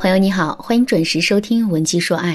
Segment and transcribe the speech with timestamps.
[0.00, 2.32] 朋友你好，欢迎准时收听《文姬说爱》。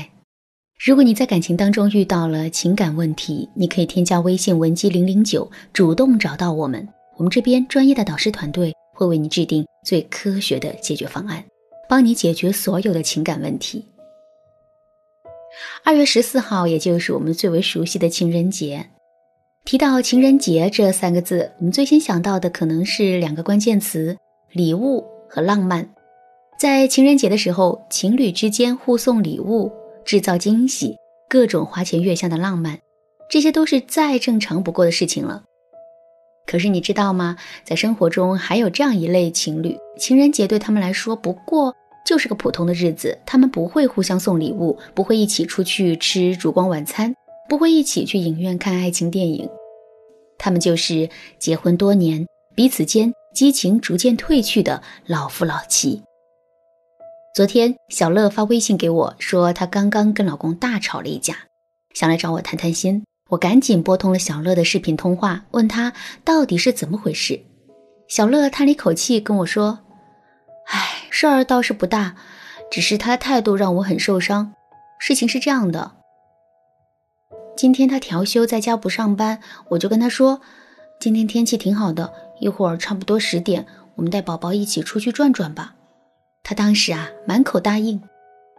[0.86, 11.44] 如果你在感情当中遇到了情感问题，你可以添加微信文姬零零九，主动找到我们，我们这边专业的导师团队会为你制定最科学的解决方案，
[11.90, 13.84] 帮你解决所有的情感问题。
[15.84, 18.86] 二月十四号，也就是我们最为熟悉的情人节。
[19.64, 24.16] 提到情人节这三个字，我们最先想到的可能是两个关键词：
[24.52, 25.90] 礼物和浪漫。
[26.58, 29.72] 在情人节的时候，情侣之间互送礼物、
[30.06, 30.96] 制造惊喜、
[31.30, 32.80] 各种花前月下的浪漫，
[33.30, 35.44] 这些都是再正常不过的事情了。
[36.48, 37.36] 可是你知道吗？
[37.66, 47.14] 在生活中还有这样一类情侣，情人节对他们来说不过就是个普通的日子，他们不会互相送礼物，不会一起出去吃烛光晚餐，
[47.50, 49.50] 不会一起去影院看爱情电影，
[50.38, 52.26] 他们就是结婚多年，
[52.56, 56.02] 彼此间激情逐渐褪去的老夫老妻。
[57.36, 61.36] 昨天，小乐发微信给我，说她刚刚跟老公大吵了一架，
[61.94, 63.04] 想来找我谈谈心。
[63.28, 65.92] 我赶紧拨通了小乐的视频通话，问他
[66.24, 67.42] 到底是怎么回事。
[68.08, 69.80] 小乐叹了一口气跟我说
[70.72, 72.16] ：“唉，事儿倒是不大，
[72.72, 74.54] 只是他的态度让我很受伤。
[74.98, 75.92] 事情是这样的，
[77.58, 79.42] 今天他调休在家不上班，
[79.72, 80.40] 我就跟他说，
[81.02, 85.76] 今天天气挺好的，一会儿差不多十点，我们带宝宝一起出去转转吧。”
[86.48, 88.00] 他当时啊，满口答应。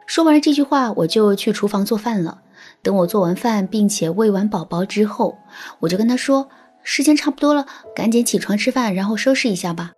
[0.06, 2.43] 说完这句话，我就去厨房做饭了。
[2.83, 5.39] 等我做完饭，并且喂完宝宝之后，
[5.78, 6.48] 我就跟他说
[6.83, 9.93] ：“时间差不多了，赶紧起床吃饭，然后收拾一下吧。”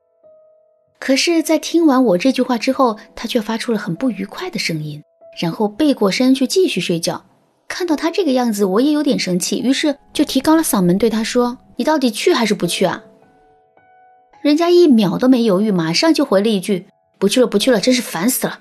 [1.00, 5.02] 可是，在听完我这句话之后，他却发出了很不愉快的声音，
[5.40, 7.24] 然后背过身去继续睡觉。
[7.68, 13.02] 看到他这个样子，我也有点生气，于是就提高了嗓门对他说：“你到底去还是不去啊？”
[14.44, 16.86] 人家一秒都没犹豫，马上就回了一句。
[17.18, 18.60] 不去了，不去了，真是烦死了！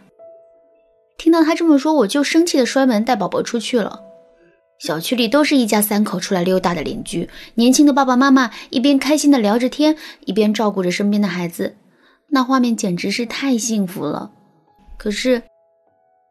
[1.17, 4.01] 听到他这么说，我就生气的摔门，带宝宝出去了。
[4.79, 9.95] 小区里都是一家三口出来溜达的邻居，年轻的爸爸妈妈一边开心的聊着天，
[10.25, 11.75] 一边照顾着身边的孩子，
[12.29, 14.31] 那画面简直是太幸福了。
[14.97, 15.41] 可是，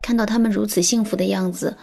[0.02, 1.76] 看到他们如此幸福的样子，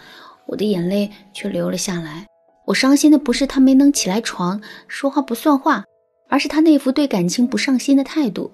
[0.46, 2.26] 我的眼泪却流了下来。
[2.66, 5.84] 我伤心的不是他没能起来床，说话不算话，
[6.30, 8.50] 而是他那副对感情不上心的态度。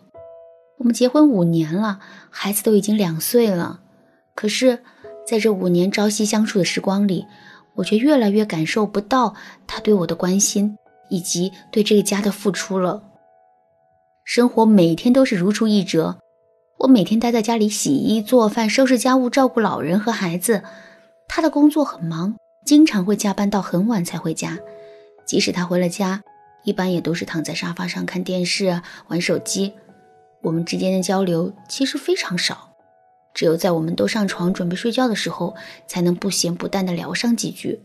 [0.81, 3.81] 我们结婚五年了，孩子都已经两岁了，
[4.35, 4.83] 可是，
[5.27, 7.27] 在这五年朝夕相处的时光里，
[7.75, 9.35] 我却越来越感受不到
[9.67, 10.79] 他对我的关心
[11.11, 13.03] 以及对这个家的付出了。
[14.25, 16.19] 生活每天都是如出一辙，
[16.79, 20.63] 我每天待在家里洗衣做饭、收拾家务、照顾老人和孩子。
[21.29, 24.59] 他的工作很忙，经常会加班到很晚才回家。
[25.27, 26.23] 即使他回了家，
[26.65, 29.75] 一般也都是躺在沙发上看电视、玩手机。
[30.43, 32.73] 我们之间的交流其实非常少，
[33.35, 35.55] 只有在我们都上床准备睡觉的时候，
[35.87, 37.83] 才能不咸不淡的聊上几句。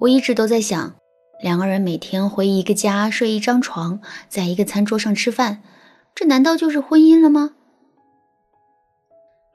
[0.00, 0.94] 我一直都在想，
[1.40, 5.62] 两个人每天回一个家，睡一张床，在一个餐桌上吃饭，
[6.14, 7.54] 这难道就是婚姻了吗？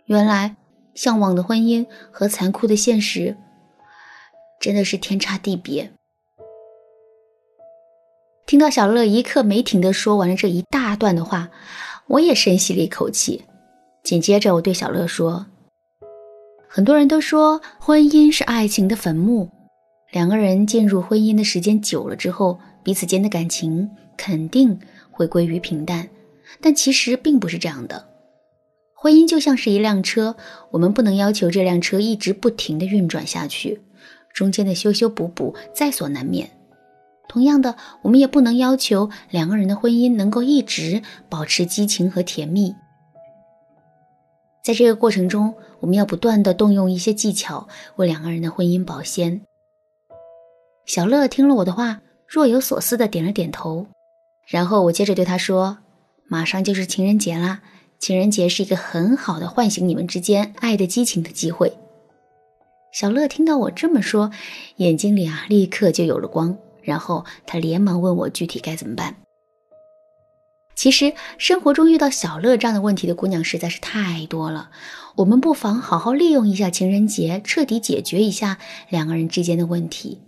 [0.06, 0.56] 原来，
[0.96, 3.36] 向往的婚姻和残酷的现实，
[4.60, 5.92] 真的是天差地别。
[8.58, 11.48] 听到小乐一刻没停的说完了这一大段的话，
[12.08, 13.44] 我也深吸了一口气。
[14.04, 15.46] 紧接着，我对小乐说
[16.68, 19.48] ：“很多人都说婚姻是爱情的坟墓，
[20.12, 23.88] 两个人进入婚姻的时间久了之后，彼此间的感情
[24.18, 24.80] 肯定
[25.12, 26.10] 会归于平淡。
[26.60, 28.08] 但其实并不是这样的。
[28.96, 30.36] 婚姻就像是一辆车，
[30.72, 33.80] 我们不能要求这辆车一直不停的运转下去，
[34.34, 36.50] 中间的修修补补在所难免。”
[37.28, 42.74] 同样的，我们也不能要求两个人的婚姻能够一直保持激情和甜蜜。
[44.64, 49.42] 在这个过程中，我们要不断的动用一些技巧，为两个人的婚姻保鲜。
[50.86, 53.88] 小乐听了我的话，若有所思的点了点头。
[54.46, 55.78] 然后我接着对他说
[56.28, 57.62] ：“马上就是情人节啦，
[58.00, 61.78] 情人节是一个很好的唤醒你们之间爱的激情的机会。”
[62.94, 64.32] 小乐听到我这么说，
[64.78, 66.58] 眼睛里啊立刻就有了光。
[66.88, 69.18] 然后他连忙问我具体该怎么办。
[70.74, 74.70] 其实生活中遇到小乐这样的问题的姑娘实在是太多了，
[75.18, 78.58] 我们不妨好好利用一下情人节，彻底解决一下
[78.88, 80.22] 两个人之间的问题。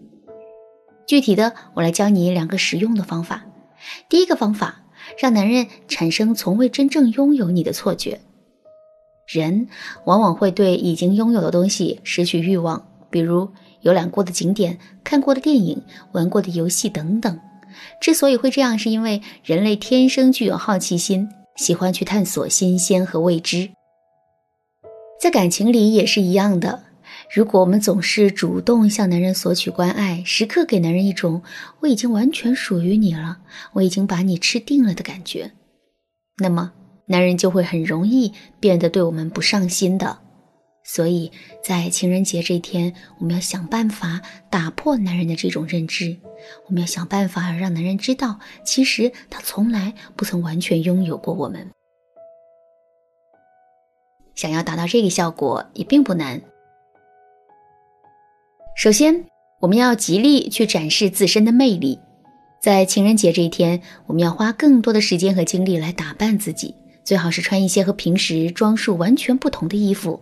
[1.07, 3.45] 具体的，我来教你两个实用的方法。
[4.09, 4.81] 第一个方法，
[5.17, 8.19] 让男人产生从未真正拥有你的错觉。
[9.27, 9.69] 人
[10.03, 13.49] 往往会对已经拥有的东西失去欲望，比如。
[13.81, 17.39] 游览过的景点、看过的电影、玩过的游戏等等，
[18.01, 23.69] 之所以会这样，是因为人类天生具有好奇心，喜欢去探索新鲜和未知。
[25.17, 26.83] 在感情里也是一样的。
[27.33, 31.41] 如果我们总是主动向男人索取关爱，时刻给男人一种
[31.79, 33.37] “我已经完全属于你了，
[33.71, 35.53] 我已经把你吃定了”的感觉，
[36.39, 36.73] 那么
[37.05, 40.19] 男人就会很容易变得对我们不上心的。
[40.91, 41.31] 所以
[41.63, 46.17] 在情人节这天，我们要想办法打破男人的这种认知，
[46.65, 51.69] 我们要想办法让男人知道，其实他从来不曾完全拥有过我们。
[54.33, 56.41] 想要达到这个效果也并不难。
[58.75, 59.25] 首先，
[59.59, 61.99] 我们要极力去展示自身的魅力。
[62.59, 70.19] 在情人节这一天，我们要花更多的时间和精力来打扮自己，最好是穿一些和平时装束完全不同的衣服，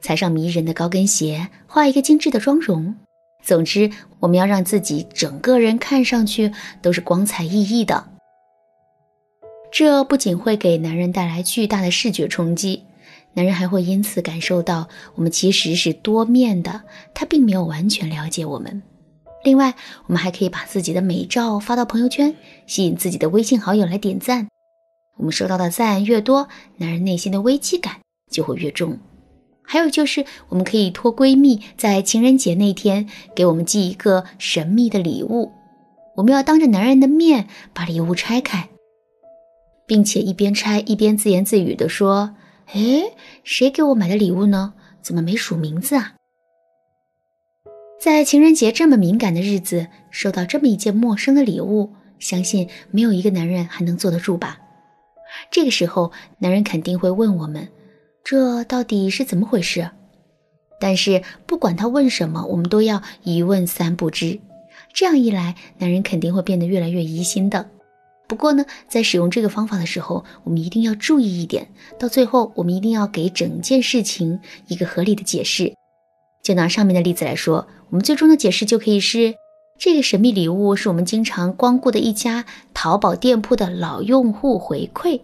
[0.00, 2.94] 踩上迷人的高跟鞋，画一个精致的妆容。
[3.42, 6.52] 总之，我们要让自己整个人看上去
[6.82, 8.08] 都是光彩熠熠的。
[9.72, 12.84] 这不仅会给男人带来巨大的视觉冲击。
[13.32, 16.82] 男人还会因此感受到我们其实是多面的，
[17.14, 18.82] 他并没有完全了解我们。
[19.44, 19.72] 另外，
[20.06, 22.34] 我们还可以把自己的美照发到朋友圈，
[22.66, 24.48] 吸引自己的微信好友来点赞。
[25.16, 26.48] 我们收到的赞越多，
[26.78, 28.00] 男人内心的危机感
[28.30, 28.98] 就会越重。
[29.72, 35.52] 还有就是，我们可以托闺蜜在情人节那天给我们寄一个神秘的礼物。
[36.16, 38.68] 我们要当着男人的面把礼物拆开，
[39.86, 42.34] 并且一边拆一边自言自语地说。
[42.72, 43.12] 哎，
[43.44, 44.74] 谁给我买的礼物呢？
[45.02, 46.14] 怎么没署名字啊？
[48.00, 54.58] 在情人节这么敏感的日子，收到这么一件陌生的礼物，相信没有一个男人还能坐得住吧？
[55.48, 57.68] 这个时候，男人肯定会问我们：
[58.22, 59.90] 这到底是怎么回事？
[60.80, 64.40] 但是不管他问什么，我们都要一问三不知。
[64.94, 67.68] 这样一来，男人肯定会变得越来越疑心的。
[68.26, 71.68] 不过呢，在使用这个方法的时候，我们一定要注意一点。
[71.98, 75.74] 到最后，我们一定要给整件事情一个合理的解释。
[76.42, 79.34] 就拿上面的例子来说，我们最终的解释就可以是：
[79.78, 85.20] 这个神秘礼物是我们经常光顾的一家淘宝店铺的老用户回馈。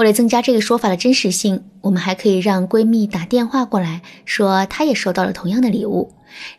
[0.00, 6.10] 为了增加这个说法的真实性，我们还可以让闺蜜打电话过来，说她也收到了同样的礼物。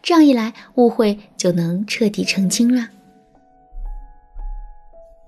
[0.04, 2.90] 这样一来，误会就能彻底澄清了。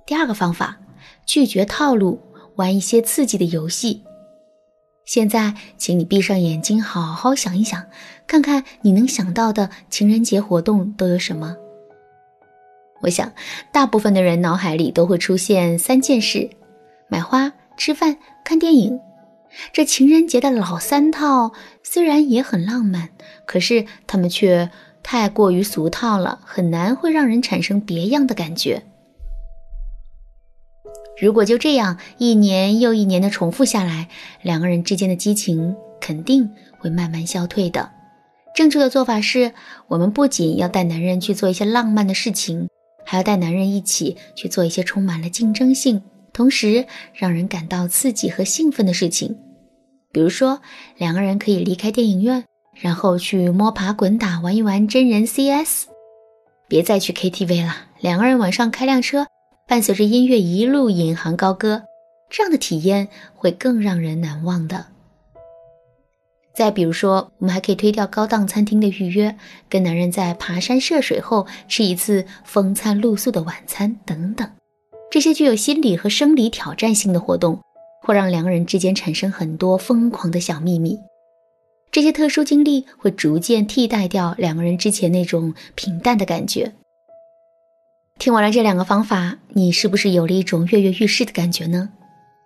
[0.05, 0.77] 第二个方法，
[1.25, 2.19] 拒绝套路，
[2.55, 4.03] 玩一些刺激的游戏。
[5.05, 7.83] 现在，请你闭上眼睛，好好想一想，
[8.27, 11.57] 看看你能想到的情人节活动都有什么。
[13.01, 13.31] 我想，
[13.71, 16.47] 大部分的人脑海里都会出现三件事：
[17.07, 18.99] 买花、吃饭、看电影。
[19.71, 21.51] 这情人节的老三套
[21.83, 23.09] 虽然也很浪漫，
[23.45, 24.71] 可是他们却
[25.03, 28.83] 太过于俗套了，很难会让人产生别样的感觉。
[31.21, 34.09] 如果就这样一年又一年的重复下来，
[34.41, 36.49] 两个人之间的激情肯定
[36.79, 37.91] 会慢慢消退的。
[38.55, 39.53] 正确的做法是，
[39.87, 42.67] 我们不仅要带男人去做一些浪漫的事情，
[43.05, 46.01] 还要带男人一起去做一些充满了竞争性，
[46.33, 49.37] 同时让人感到刺激和兴奋的事情。
[50.11, 50.61] 比如说，
[50.97, 52.43] 两个人可以离开电影院，
[52.73, 55.85] 然后去摸爬滚打玩一玩真人 CS。
[56.67, 59.27] 别再去 KTV 了，两个人晚上开辆车。
[59.65, 61.83] 伴随着音乐一路引吭高歌，
[62.29, 64.87] 这样的体验会更让人难忘的。
[66.53, 69.35] 再比如说，我们还可以推掉高档餐厅的预约，
[69.69, 74.47] 跟男人在爬山涉水后吃一次风餐露宿的晚餐等等。
[75.13, 77.59] 这些具有心理和生理挑战性的活动，
[78.01, 80.97] 会让两个人之间产生很多疯狂的小秘密。
[81.91, 86.73] 这些特殊经历会逐渐替代掉两个人之前那种平淡的感觉。
[88.17, 91.89] 听完了这两个方法，你是不是有了一种跃跃欲试的感觉呢？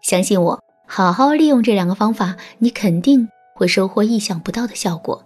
[0.04, 5.24] 相信我，好好利用这两个方法，你肯定会收获意想不到的效果。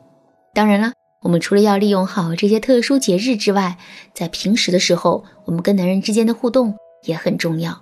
[0.53, 0.93] 当然了，
[1.24, 3.79] 我们除了要利用好这些特殊节日之外，
[4.13, 7.81] 在平时的时候，我们跟男人之间的互动也很重要。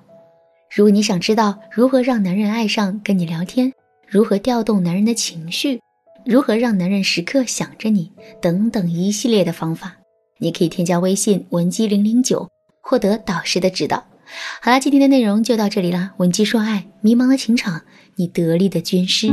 [0.75, 3.73] 如果你想知道如何让男人爱上跟你聊天，
[4.07, 5.79] 如何调动男人的情绪，
[6.25, 8.11] 如何让男人时刻想着你
[8.41, 9.95] 等等一系列的方法。
[10.39, 12.47] 你可以添加微信文姬零零九，
[12.81, 14.05] 获得导师的指导。
[14.61, 16.13] 好了，今天的内容就到这里啦。
[16.17, 17.81] 文姬说爱，迷茫的情场，
[18.15, 19.29] 你得力的军师。